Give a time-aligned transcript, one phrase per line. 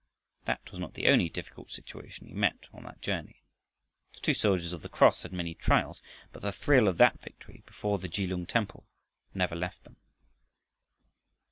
[0.45, 3.43] That was not the only difficult situation he met on that journey.
[4.13, 6.01] The two soldiers of the cross had many trials,
[6.33, 8.87] but the thrill of that victory before the Kelung temple
[9.35, 9.97] never left them.